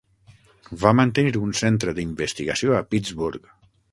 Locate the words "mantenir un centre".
0.99-1.95